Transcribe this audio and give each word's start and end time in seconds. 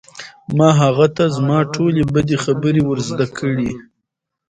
ما 0.57 0.69
هغه 0.81 1.07
ته 1.15 1.23
زما 1.35 1.59
ټولې 1.73 2.01
بدې 2.13 2.37
خبرې 2.45 2.81
ور 2.85 2.99
زده 3.09 3.25
کړې 3.37 3.71